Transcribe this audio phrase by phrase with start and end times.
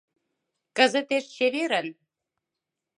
[0.77, 1.87] Кызытеш чеверын.